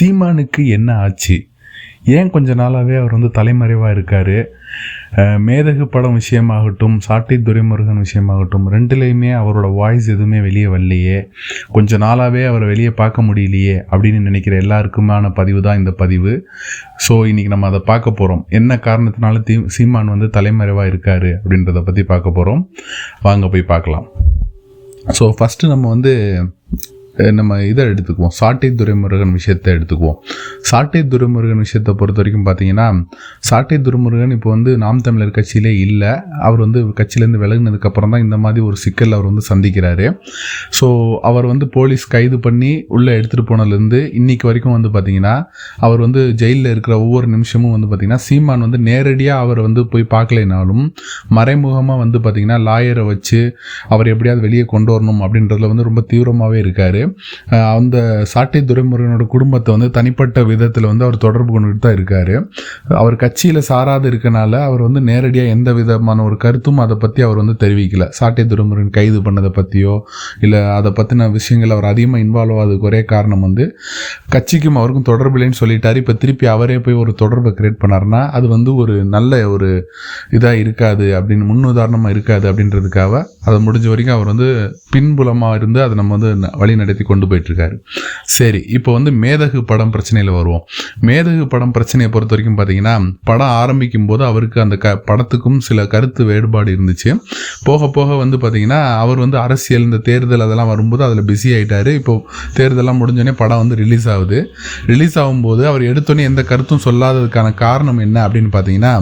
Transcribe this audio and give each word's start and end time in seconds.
சீமானுக்கு 0.00 0.64
என்ன 0.78 0.90
ஆச்சு? 1.04 1.38
ஏன் 2.16 2.30
கொஞ்ச 2.34 2.54
நாளாகவே 2.60 2.94
அவர் 3.00 3.14
வந்து 3.16 3.28
தலைமறைவாக 3.38 3.94
இருக்கார்? 3.94 4.36
மேதகு 5.46 5.84
படம் 5.94 6.16
விஷயமாகட்டும் 6.18 6.96
சாட்டை 7.06 7.36
துரைமுருகன் 7.46 8.02
விஷயமாகட்டும் 8.04 8.66
ரெண்டுலேயுமே 8.74 9.30
அவரோட 9.40 9.68
வாய்ஸ் 9.78 10.06
எதுவுமே 10.14 10.38
வெளியே 10.46 10.68
வரலையே. 10.74 11.18
கொஞ்ச 11.76 11.98
நாளாகவே 12.04 12.42
அவரை 12.50 12.66
வெளியே 12.72 12.92
பார்க்க 13.00 13.26
முடியலையே 13.28 13.76
அப்படின்னு 13.90 14.20
நினைக்கிற 14.28 14.56
எல்லாருக்குமான 14.64 15.32
பதிவு 15.40 15.60
தான் 15.66 15.80
இந்த 15.80 15.92
பதிவு. 16.02 16.32
ஸோ 17.06 17.16
இன்றைக்கி 17.30 17.52
நம்ம 17.54 17.68
அதை 17.72 17.80
பார்க்க 17.90 18.18
போகிறோம் 18.20 18.42
என்ன 18.60 18.78
காரணத்தினால 18.86 19.42
தீ 19.50 19.56
சீமான் 19.76 20.12
வந்து 20.14 20.28
தலைமறைவாக 20.38 20.92
இருக்கார் 20.92 21.30
அப்படின்றத 21.42 21.82
பற்றி 21.88 22.04
பார்க்க 22.12 22.36
போகிறோம் 22.38 22.62
வாங்க 23.28 23.48
போய் 23.54 23.70
பார்க்கலாம். 23.74 24.08
ஸோ 25.18 25.26
ஃபஸ்ட்டு 25.40 25.72
நம்ம 25.74 25.88
வந்து 25.94 26.14
நம்ம 27.38 27.56
இதை 27.70 27.84
எடுத்துக்குவோம். 27.92 28.34
சாட்டை 28.40 28.68
துரைமுருகன் 28.80 29.32
விஷயத்தை 29.38 29.70
எடுத்துக்குவோம். 29.76 30.18
சாட்டை 30.70 31.00
துரைமுருகன் 31.12 31.62
விஷயத்தை 31.64 31.92
பொறுத்த 32.00 32.18
வரைக்கும் 32.20 32.44
பார்த்தீங்கன்னா 32.48 32.86
சாட்டை 33.48 33.76
துரைமுருகன் 33.86 34.34
இப்போ 34.36 34.48
வந்து 34.54 34.70
நாம் 34.84 35.00
தமிழர் 35.06 35.34
கட்சியிலே 35.38 35.72
இல்லை. 35.86 36.12
அவர் 36.46 36.60
வந்து 36.64 36.80
கட்சியிலேருந்து 37.00 37.40
விலகினதுக்கப்புறம் 37.44 38.12
தான் 38.14 38.24
இந்த 38.26 38.36
மாதிரி 38.44 38.60
ஒரு 38.68 38.76
சிக்கல் 38.84 39.14
அவர் 39.16 39.28
வந்து 39.30 39.44
சந்திக்கிறாரு. 39.50 40.06
ஸோ 40.78 40.88
அவர் 41.30 41.48
வந்து 41.52 41.68
போலீஸ் 41.76 42.06
கைது 42.14 42.38
பண்ணி 42.46 42.72
உள்ளே 42.96 43.12
எடுத்துகிட்டு 43.18 43.46
போனதுலேருந்து 43.50 44.00
இன்னைக்கு 44.20 44.48
வரைக்கும் 44.50 44.76
வந்து 44.76 44.92
பார்த்தீங்கன்னா 44.96 45.34
அவர் 45.88 46.02
வந்து 46.06 46.22
ஜெயிலில் 46.42 46.70
இருக்கிற 46.74 46.94
ஒவ்வொரு 47.04 47.28
நிமிஷமும் 47.34 47.74
வந்து 47.76 47.88
பார்த்தீங்கன்னா 47.90 48.22
சீமான் 48.28 48.64
வந்து 48.66 48.80
நேரடியாக 48.88 49.44
அவர் 49.46 49.62
வந்து 49.66 49.84
போய் 49.94 50.10
பார்க்கலைனாலும் 50.14 50.84
மறைமுகமாக 51.38 51.98
வந்து 52.04 52.18
பார்த்தீங்கன்னா 52.24 52.58
லாயரை 52.68 53.04
வச்சு 53.12 53.42
அவர் 53.94 54.12
எப்படியாவது 54.14 54.46
வெளியே 54.48 54.64
கொண்டு 54.74 54.90
வரணும் 54.96 55.22
அப்படின்றதுல 55.26 55.70
வந்து 55.72 55.88
ரொம்ப 55.90 56.00
தீவிரமாகவே 56.12 56.58
இருக்கார். 56.64 57.00
அந்த 57.76 57.96
சாட்டை 58.32 58.62
துரைமுருகனோட 58.70 59.24
குடும்பத்தை 59.34 59.70
வந்து 59.76 59.88
தனிப்பட்ட 59.98 60.44
விதத்தில் 60.50 60.88
வந்து 60.90 61.04
அவர் 61.06 61.18
தொடர்பு 61.26 61.50
கொண்டுட்டு 61.54 61.82
தான் 61.86 61.96
இருக்கார். 61.98 62.34
அவர் 63.00 63.16
கட்சியில் 63.24 63.60
சாராது 63.70 64.08
இருக்கனால 64.12 64.52
அவர் 64.68 64.84
வந்து 64.86 65.02
நேரடியாக 65.10 65.54
எந்த 65.56 65.70
விதமான 65.78 66.24
ஒரு 66.28 66.38
கருத்தும் 66.44 66.82
அதை 66.84 66.96
பற்றி 67.04 67.20
அவர் 67.28 67.40
வந்து 67.42 67.56
தெரிவிக்கல. 67.64 68.06
சாட்டை 68.18 68.44
துரைமுருகன் 68.52 68.96
கைது 68.98 69.20
பண்ணதை 69.26 69.52
பற்றியோ 69.58 69.94
இல்லை 70.44 70.60
அதை 70.78 70.92
பற்றின 70.98 71.28
விஷயங்கள் 71.38 71.74
அவர் 71.76 71.90
அதிகமாக 71.92 72.24
இன்வால்வ் 72.24 72.58
ஆகுதுக்கு 72.62 72.88
ஒரே 72.90 73.02
காரணம் 73.14 73.44
வந்து 73.46 73.64
கட்சிக்கும் 74.34 74.78
அவருக்கும் 74.80 75.08
தொடர்பு 75.10 75.36
இல்லைன்னு 75.38 75.60
சொல்லிட்டாரு. 75.62 75.98
இப்போ 76.02 76.14
திருப்பி 76.22 76.46
அவரே 76.54 76.76
போய் 76.84 77.00
ஒரு 77.02 77.12
தொடர்பை 77.22 77.52
கிரியேட் 77.58 77.80
பண்ணாருன்னா 77.82 78.22
அது 78.38 78.46
வந்து 78.54 78.70
ஒரு 78.82 78.94
நல்ல 79.14 79.38
ஒரு 79.54 79.68
இதாக 80.36 80.62
இருக்காது 80.64 81.06
அப்படின்னு 81.18 81.44
முன்னுதாரணமாக 81.50 82.14
இருக்காது 82.14 82.46
அப்படின்றதுக்காக 82.50 83.22
அதை 83.42 83.66
முடிஞ்ச 83.66 83.88
வரைக்கும் 83.88 84.14
அவர் 84.14 84.26
வந்து 84.26 84.48
பின்புலமாக 84.92 85.54
இருந்து 85.54 85.82
அதை 85.82 85.94
நம்ம 85.94 86.16
வந்து 86.16 86.48
ந- 86.48 86.58
வழி 86.58 86.76
நடத்தி 86.76 87.04
கொண்டு 87.04 87.26
போயிட்டுருக்காரு. 87.26 87.76
சரி 88.24 88.64
இப்போ 88.68 88.92
வந்து 88.92 89.10
மேதகு 89.10 89.62
படம் 89.62 89.92
பிரச்சனையில் 89.92 90.30
வருவோம். 90.30 90.64
மேதகு 91.02 91.46
படம் 91.46 91.70
பிரச்சனையை 91.70 92.12
பொறுத்த 92.12 92.34
வரைக்கும் 92.34 92.58
பார்த்தீங்கன்னா 92.58 92.94
படம் 93.24 93.46
ஆரம்பிக்கும் 93.46 94.06
போது 94.06 94.24
அவருக்கு 94.24 94.60
அந்த 94.60 94.76
க 94.76 95.02
படத்துக்கும் 95.06 95.58
சில 95.58 95.86
கருத்து 95.86 96.24
வேறுபாடு 96.24 96.76
இருந்துச்சு. 96.76 97.10
போக 97.62 97.88
போக 97.88 98.14
வந்து 98.14 98.36
பார்த்தீங்கன்னா 98.36 98.96
அவர் 98.96 99.18
வந்து 99.18 99.38
அரசியல் 99.38 99.82
இந்த 99.82 99.96
தேர்தல் 99.96 100.40
அதெல்லாம் 100.40 100.66
வரும்போது 100.66 101.04
அதில் 101.04 101.24
பிஸி 101.24 101.50
ஆகிட்டார் 101.50 101.86
இப்போ 101.94 102.14
தேர்தலாம் 102.56 103.00
முடிஞ்சோடனே 103.00 103.32
படம் 103.32 103.58
வந்து 103.58 103.74
ரிலீஸ் 103.74 104.08
ஆகுது. 104.08 104.38
ரிலீஸ் 104.86 105.18
ஆகும்போது 105.18 105.66
அவர் 105.66 105.82
எடுத்தோன்னே 105.82 106.20
எந்த 106.22 106.42
கருத்தும் 106.42 106.80
சொல்லாததுக்கான 106.84 107.54
காரணம் 107.54 107.98
என்ன 107.98 108.28
அப்படின்னு 108.28 108.50
பார்த்தீங்கன்னா 108.52 108.94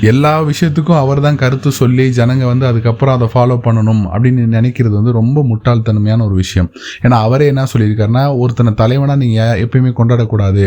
எல்லா 0.00 0.42
விஷயத்துக்கும் 0.42 0.98
அவர் 0.98 1.20
தான் 1.20 1.36
கருத்து 1.36 1.72
சொல்லி 1.72 2.08
ஜனங்க 2.10 2.44
வந்து 2.44 2.66
அதுக்கப்புறம் 2.66 3.14
அதை 3.14 3.28
ஃபாலோ 3.34 3.72
பண்ணணும் 3.74 4.02
அப்படின்னு 4.12 4.42
நினைக்கிறது 4.56 4.94
வந்து 5.00 5.12
ரொம்ப 5.20 5.38
முட்டாள்தன்மையான 5.50 6.24
ஒரு 6.28 6.36
விஷயம். 6.42 6.68
ஏன்னா 7.04 7.16
அவரே 7.26 7.46
என்ன 7.52 7.62
சொல்லியிருக்காருன்னா 7.72 8.24
ஒருத்தனை 8.42 8.72
தலைவனாக 8.80 9.18
நீங்கள் 9.22 9.60
எப்பயுமே 9.64 9.92
கொண்டாடக்கூடாது. 9.98 10.64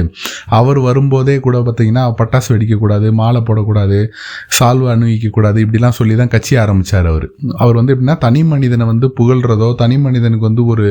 அவர் 0.59 0.79
வரும்போதே 0.87 1.35
கூட 1.45 1.57
பார்த்தீங்கன்னா 1.67 2.03
பட்டாசு 2.19 2.49
வெடிக்கக்கூடாது 2.53 3.07
மாலை 3.21 3.41
போடக்கூடாது 3.47 3.99
சால்வை 4.57 4.87
அணிவிக்கக்கூடாது 4.93 5.57
இப்படிலாம் 5.65 5.97
சொல்லி 5.99 6.15
தான் 6.21 6.31
கட்சி 6.35 6.53
ஆரம்பித்தார் 6.63 7.07
அவர். 7.11 7.25
அவர் 7.63 7.79
வந்து 7.79 7.93
எப்படின்னா 7.95 8.17
தனி 8.25 8.41
மனிதனை 8.53 8.85
வந்து 8.91 9.09
புகழ்கிறதோ 9.19 9.69
தனி 9.81 9.97
மனிதனுக்கு 10.05 10.47
வந்து 10.49 10.65
ஒரு 10.73 10.87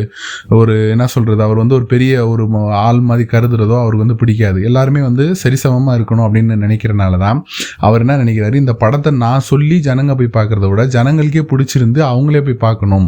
ஒரு 0.58 0.74
என்ன 0.94 1.04
சொல்கிறது 1.14 1.42
அவர் 1.46 1.60
வந்து 1.62 1.76
ஒரு 1.78 1.86
பெரிய 1.92 2.12
ஒரு 2.32 2.44
ஆள் 2.86 3.02
மாதிரி 3.10 3.26
கருதுறதோ 3.34 3.76
அவருக்கு 3.82 4.04
வந்து 4.06 4.18
பிடிக்காது. 4.22 4.58
எல்லாருமே 4.70 5.02
வந்து 5.08 5.26
சரிசமமாக 5.42 5.96
இருக்கணும் 5.98 6.26
அப்படின்னு 6.26 6.56
நினைக்கிறனால 6.64 7.18
தான் 7.24 7.38
அவர் 7.86 8.02
என்ன 8.04 8.18
நினைக்கிறாரு 8.24 8.56
இந்த 8.62 8.72
படத்தை 8.82 9.10
நான் 9.24 9.46
சொல்லி 9.50 9.76
ஜனங்க 9.88 10.14
போய் 10.20 10.34
பார்க்குறத 10.36 10.68
விட 10.72 10.84
ஜனங்களுக்கே 10.96 11.44
பிடிச்சிருந்து 11.52 12.00
அவங்களே 12.12 12.42
போய் 12.46 12.58
பார்க்கணும். 12.66 13.06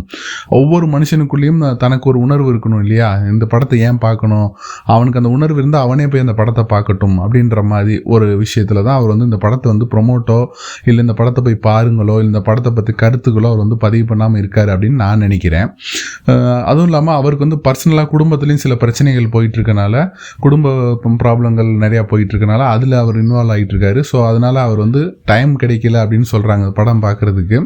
ஒவ்வொரு 0.59 0.87
மனுஷனுக்குள்ளேயும் 0.95 1.63
தனக்கு 1.85 2.07
ஒரு 2.13 2.19
உணர்வு 2.27 2.49
இருக்கணும் 2.53 2.83
இல்லையா? 2.85 3.09
இந்த 3.33 3.45
படத்தை 3.53 3.79
ஏன் 3.89 4.01
பார்க்கணும்? 4.07 4.49
அவனுக்கு 4.95 5.21
அந்த 5.21 5.33
உணர்வு 5.37 5.59
இருந்தால் 5.63 5.85
அவனே 5.87 6.07
போய் 6.13 6.25
அந்த 6.27 6.35
படத்தை 6.41 6.65
பார்க்கட்டும் 6.75 7.17
அப்படின்ற 7.25 7.63
மாதிரி 7.73 7.97
ஒரு 8.15 8.29
விஷயத்தில் 8.43 8.83
தான் 8.87 8.97
அவர் 8.99 9.13
வந்து 9.15 9.29
இந்த 9.31 9.41
படத்தை 9.45 9.69
வந்து 9.73 9.89
ப்ரொமோட்டோ 9.95 10.39
இல்லை 10.89 11.01
இந்த 11.07 11.17
படத்தை 11.21 11.43
போய் 11.49 11.59
பாருங்களோ 11.69 12.17
இல்லை 12.21 12.31
இந்த 12.33 12.43
படத்தை 12.49 12.73
பற்றி 12.79 12.95
கருத்துக்களோ 13.03 13.51
அவர் 13.53 13.63
வந்து 13.65 13.79
பதிவு 13.85 14.07
பண்ணாமல் 14.11 14.41
இருக்காரு 14.43 14.71
அப்படின்னு 14.75 14.99
நான் 15.05 15.25
நினைக்கிறேன். 15.27 15.69
அதுவும் 16.71 16.89
இல்லாமல் 16.91 17.17
அவருக்கு 17.21 17.47
வந்து 17.47 17.61
பர்சனலாக 17.67 18.09
குடும்பத்துலேயும் 18.15 18.63
சில 18.65 18.75
பிரச்சனைகள் 18.83 19.27
போயிட்டு 19.35 19.57
இருக்கனால 19.59 19.95
குடும்ப 20.45 20.75
ப்ராப்ளங்கள் 21.23 21.71
நிறையா 21.85 22.03
போயிட்டு 22.11 22.33
இருக்கனால 22.35 22.63
அதில் 22.75 22.97
அவர் 23.03 23.17
இன்வால்வ் 23.23 23.53
ஆகிட்டு 23.55 23.75
இருக்காரு 23.75 24.01
ஸோ 24.11 24.17
அதனால் 24.31 24.59
அவர் 24.67 24.81
வந்து 24.85 25.01
டைம் 25.31 25.53
கிடைக்கல 25.63 25.97
அப்படின்னு 26.05 26.29
சொல்கிறாங்க 26.35 26.67
படம் 26.79 27.03
பார்க்குறதுக்கு. 27.07 27.59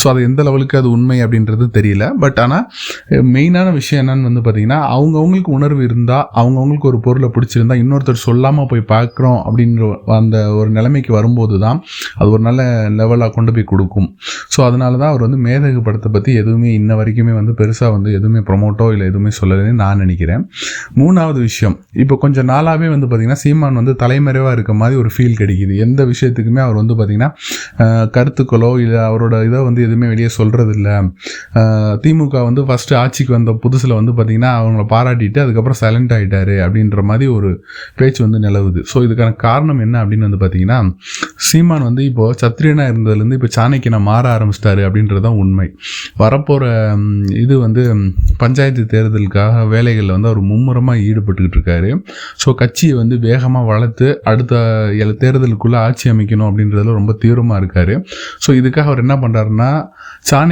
ஸோ 0.00 0.06
அது 0.12 0.20
எந்த 0.28 0.40
லெவலுக்கு 0.48 0.71
அது 0.80 0.88
உண்மை 0.96 1.18
அப்படின்றது 1.24 1.66
தெரியல. 1.76 2.04
பட் 2.22 2.38
ஆனால் 2.44 2.64
மெயினான 3.34 3.68
விஷயம் 3.78 4.02
என்னன்னு 4.02 4.28
வந்து 4.30 4.42
பார்த்தீங்கன்னா 4.46 4.80
அவங்கவுங்களுக்கு 4.94 5.52
உணர்வு 5.58 5.82
இருந்தால் 5.88 6.24
அவங்கவுங்களுக்கு 6.40 6.88
ஒரு 6.90 7.00
பொருளை 7.06 7.30
பிடிச்சிருந்தா 7.36 7.76
இன்னொருத்தர் 7.82 8.22
சொல்லாமல் 8.26 8.68
போய் 8.72 8.84
பார்க்குறோம் 8.94 9.40
அப்படின்ற 9.46 9.90
அந்த 10.18 10.36
ஒரு 10.58 10.70
நிலைமைக்கு 10.78 11.12
வரும்போது 11.18 11.56
தான் 11.64 11.80
அது 12.20 12.28
ஒரு 12.34 12.42
நல்ல 12.48 12.62
லெவலாக 13.00 13.30
கொண்டு 13.36 13.50
போய் 13.56 13.68
கொடுக்கும். 13.72 14.08
ஸோ 14.54 14.58
அதனால 14.68 14.92
தான் 15.02 15.10
அவர் 15.12 15.24
வந்து 15.26 15.40
மேதகு 15.46 15.82
படத்தை 15.86 16.10
பற்றி 16.16 16.30
எதுவுமே 16.42 16.70
இன்ன 16.80 16.94
வரைக்குமே 17.00 17.34
வந்து 17.40 17.54
பெருசாக 17.60 17.90
வந்து 17.96 18.10
எதுவுமே 18.18 18.40
ப்ரொமோட்டோ 18.48 18.86
இல்லை 18.94 19.06
எதுவுமே 19.12 19.32
சொல்லலைன்னு 19.40 19.74
நான் 19.84 20.00
நினைக்கிறேன். 20.04 20.42
மூணாவது 21.00 21.40
விஷயம் 21.48 21.76
இப்போ 22.02 22.14
கொஞ்சம் 22.24 22.48
நாளாகவே 22.52 22.88
வந்து 22.94 23.06
பார்த்திங்கன்னா 23.08 23.42
சீமான் 23.44 23.78
வந்து 23.80 23.94
தலைமறைவாக 24.02 24.54
இருக்க 24.56 24.72
மாதிரி 24.80 24.96
ஒரு 25.02 25.10
ஃபீல் 25.14 25.36
கிடைக்குது. 25.40 25.74
எந்த 25.86 26.00
விஷயத்துக்குமே 26.12 26.60
அவர் 26.66 26.78
வந்து 26.80 26.94
பார்த்திங்கன்னா 26.98 27.30
கருத்துக்களோ 28.16 28.70
இல்லை 28.84 29.00
அவரோட 29.08 29.34
இதை 29.48 29.60
வந்து 29.68 29.80
எதுவுமே 29.86 30.06
வெளியே 30.12 30.30
சொல்கிறது 30.38 30.61
இல்லை 30.76 30.96
திமுக 32.04 32.36
வந்து 32.48 32.62
ஃபஸ்ட்டு 32.68 32.96
ஆட்சிக்கு 33.02 33.32
வந்த 33.36 33.52
புதுசில் 33.64 33.94
வந்து 33.98 34.12
பார்த்திங்கன்னா 34.18 34.52
அவங்கள 34.60 34.84
பாராட்டிட்டு 34.94 35.40
அதுக்கப்புறம் 35.44 35.80
சைலண்ட் 35.82 36.14
ஆகிட்டாரு 36.16 36.56
அப்படின்ற 36.64 37.02
மாதிரி 37.10 37.26
ஒரு 37.36 37.50
பேச்சு 37.98 38.20
வந்து 38.26 38.40
நிலவுது. 38.46 38.80
ஸோ 38.92 38.96
இதுக்கான 39.06 39.36
காரணம் 39.46 39.82
என்ன 39.86 39.96
அப்படின்னு 40.04 40.28
வந்து 40.28 40.40
பார்த்திங்கன்னா 40.42 40.78
சீமான் 41.48 41.86
வந்து 41.88 42.04
இப்போது 42.10 42.38
சத்திரியனா 42.42 42.86
இருந்ததுலேருந்து 42.92 43.38
இப்போ 43.38 43.50
சாணக்கியனா 43.56 44.00
மாற 44.10 44.24
ஆரம்பிச்சிட்டாரு 44.36 44.82
அப்படின்றது 44.88 45.24
தான் 45.26 45.38
உண்மை 45.42 45.68
வரப்போகிற 46.22 46.64
இது 47.44 47.54
வந்து 47.66 47.82
பஞ்சாயத்து 48.42 48.84
தேர்தலுக்காக 48.94 49.66
வேலைகளில் 49.74 50.14
வந்து 50.16 50.30
அவர் 50.30 50.42
மும்முரமாக 50.50 51.04
ஈடுபட்டுக்கிட்டு 51.08 51.58
இருக்காரு. 51.58 51.90
ஸோ 52.42 52.54
கட்சியை 52.62 52.94
வந்து 53.00 53.18
வேகமாக 53.28 53.70
வளர்த்து 53.72 54.06
அடுத்த 54.30 54.54
எல் 55.04 55.18
தேர்தலுக்குள்ளே 55.22 55.78
ஆட்சி 55.86 56.06
அமைக்கணும் 56.12 56.48
அப்படின்றதுல 56.50 56.94
ரொம்ப 57.00 57.12
தீவிரமாக 57.22 57.60
இருக்கார். 57.62 57.94
ஸோ 58.44 58.50
இதுக்காக 58.60 58.88
அவர் 58.90 59.04
என்ன 59.04 59.16
பண்ணுறாருன்னா 59.22 59.70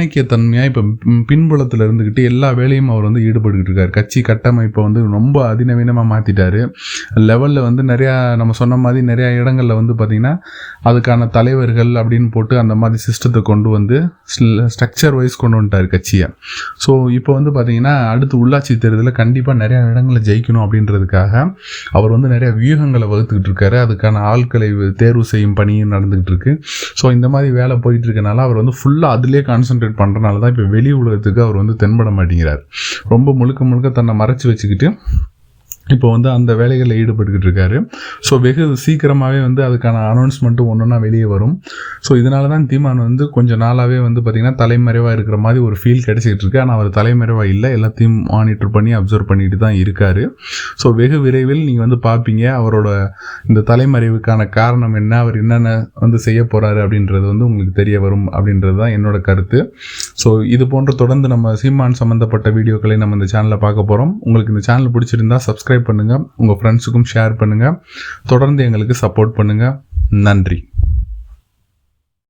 சாணக்கியத்தன்மையாக 0.01 0.69
இப்போ 0.69 0.81
பின்புலத்தில் 1.29 1.83
இருந்துக்கிட்டு 1.85 2.21
எல்லா 2.29 2.49
வேலையும் 2.59 2.89
அவர் 2.93 3.05
வந்து 3.07 3.21
ஈடுபட்டுக்கிட்டு 3.27 3.71
இருக்கார். 3.71 3.91
கட்சி 3.97 4.19
கட்டமைப்பை 4.29 4.81
வந்து 4.85 5.01
ரொம்ப 5.17 5.37
அதிநவீனமாக 5.51 6.07
மாற்றிட்டாரு 6.11 6.61
லெவலில் 7.29 7.61
வந்து 7.67 7.81
நிறையா 7.91 8.13
நம்ம 8.41 8.55
சொன்ன 8.61 8.77
மாதிரி 8.83 9.01
நிறையா 9.11 9.29
இடங்களில் 9.41 9.75
வந்து 9.79 9.93
பார்த்திங்கன்னா 9.99 10.33
அதுக்கான 10.89 11.27
தலைவர்கள் 11.37 11.91
அப்படின்னு 12.01 12.29
போட்டு 12.35 12.55
அந்த 12.63 12.75
மாதிரி 12.83 13.01
சிஸ்டத்தை 13.07 13.41
கொண்டு 13.51 13.69
வந்து 13.77 13.97
ஸ்ட்ரக்சர் 14.75 15.17
வைஸ் 15.19 15.37
கொண்டு 15.43 15.57
வந்துட்டார் 15.59 15.89
கட்சியை. 15.93 16.29
ஸோ 16.85 16.91
இப்போ 17.17 17.31
வந்து 17.37 17.53
பார்த்திங்கன்னா 17.57 17.93
அடுத்து 18.13 18.35
உள்ளாட்சி 18.43 18.75
தேர்தலில் 18.85 19.17
கண்டிப்பாக 19.21 19.57
நிறையா 19.63 19.81
இடங்களில் 19.93 20.25
ஜெயிக்கணும் 20.29 20.63
அப்படின்றதுக்காக 20.65 21.33
அவர் 21.99 22.15
வந்து 22.15 22.31
நிறையா 22.35 22.51
வியூகங்களை 22.61 23.09
வகுத்துக்கிட்டு 23.13 23.51
இருக்காரு. 23.51 23.79
அதுக்கான 23.85 24.23
ஆட்களை 24.31 24.69
தேர்வு 25.03 25.25
செய்யும் 25.33 25.55
பணியும் 25.61 25.93
நடந்துக்கிட்டு 25.95 26.33
இருக்கு. 26.35 26.51
ஸோ 26.99 27.05
இந்த 27.17 27.27
மாதிரி 27.35 27.49
வேலை 27.59 27.77
போயிட்டு 27.85 28.07
இருக்கனால 28.09 28.43
அவர் 28.47 28.61
வந்து 28.61 28.75
ஃபுல்லாக 28.79 29.17
அதிலே 29.17 29.43
கான்சென்ட்ரேட் 29.51 29.90
பண்ணுறனால 29.97 30.39
தான் 30.39 30.51
இப்போ 30.53 30.65
வெளி 30.75 30.91
உலகத்துக்கு 30.91 31.41
அவர் 31.41 31.55
வந்து 31.55 31.75
தென்பட 31.83 32.09
மாட்டேங்கிறார். 32.17 32.61
ரொம்ப 33.13 33.33
முழுக்க 33.33 33.63
முழுக்க 33.65 33.89
தன்னை 33.89 34.15
மறைச்சி 34.15 34.47
வச்சுக்கிட்டு 34.47 34.89
இப்போ 35.87 36.07
வந்து 36.13 36.29
அந்த 36.35 36.51
வேலைகளில் 36.59 36.97
ஈடுபட்டுக்கிட்டு 37.01 37.47
இருக்காரு 37.47 37.77
ஸோ 38.27 38.33
வெகு 38.43 38.65
சீக்கிரமாகவே 38.83 39.39
வந்து 39.45 39.61
அதுக்கான 39.67 40.01
அனௌன்ஸ்மெண்ட்டும் 40.11 40.69
ஒன்றுனா 40.71 40.97
வெளியே 41.05 41.27
வரும். 41.31 41.55
ஸோ 42.07 42.11
இதனால 42.21 42.49
தான் 42.53 42.65
தீமான் 42.71 43.01
வந்து 43.07 43.23
கொஞ்சம் 43.37 43.61
நாளாகவே 43.63 43.97
வந்து 44.05 44.19
பார்த்திங்கன்னா 44.21 44.57
தலைமறைவாக 44.61 45.13
இருக்கிற 45.17 45.37
மாதிரி 45.45 45.59
ஒரு 45.67 45.75
ஃபீல் 45.81 46.03
கிடச்சிக்கிட்டு 46.07 46.43
இருக்கு 46.45 46.61
ஆனால் 46.63 46.75
அவர் 46.77 46.89
தலைமறைவாக 46.99 47.47
இல்லை. 47.53 47.69
எல்லாத்தையும் 47.77 48.17
மானிட்டர் 48.35 48.71
பண்ணி 48.75 48.93
அப்சர்வ் 48.99 49.29
பண்ணிட்டு 49.31 49.59
தான் 49.65 49.77
இருக்கார். 49.83 50.21
ஸோ 50.83 50.89
வெகு 50.99 51.19
விரைவில் 51.25 51.63
நீங்கள் 51.67 51.85
வந்து 51.85 51.99
பார்ப்பீங்க 52.07 52.45
அவரோட 52.59 52.89
இந்த 53.49 53.63
தலைமறைவுக்கான 53.71 54.47
காரணம் 54.59 54.95
என்ன? 55.01 55.11
அவர் 55.23 55.37
என்னென்ன 55.43 55.69
வந்து 56.03 56.19
செய்ய 56.27 56.41
போகிறாரு 56.53 56.79
அப்படின்றது 56.85 57.25
வந்து 57.31 57.47
உங்களுக்கு 57.49 57.75
தெரிய 57.81 57.99
வரும் 58.05 58.25
அப்படின்றது 58.35 58.77
தான் 58.83 58.95
என்னோட 58.99 59.17
கருத்து. 59.29 59.59
ஸோ 60.23 60.29
இது 60.55 60.63
போன்ற 60.75 60.91
தொடர்ந்து 61.03 61.27
நம்ம 61.35 61.55
சீமான் 61.63 61.99
சம்மந்தப்பட்ட 62.01 62.47
வீடியோக்களை 62.59 62.97
நம்ம 63.03 63.19
இந்த 63.19 63.29
சேனலில் 63.35 63.63
பார்க்க 63.65 63.89
போகிறோம் 63.91 64.15
உங்களுக்கு 64.25 64.55
இந்த 64.55 64.65
சேனல் 64.69 64.93
பிடிச்சிருந்தா 64.97 65.39
சப்ஸ்கிரைப் 65.81 65.89
பண்ணுங்கள் 65.89 66.23
உங்கள் 66.41 66.57
ஃப்ரெண்ட்ஸுக்கும் 66.59 67.07
ஷேர் 67.11 67.33
பண்ணுங்கள் 67.41 67.77
தொடர்ந்து 68.31 68.61
எங்களுக்கு 68.67 68.95
சப்போர்ட் 69.03 69.33
பண்ணுங்கள் 69.37 69.75
நன்றி. 70.27 70.57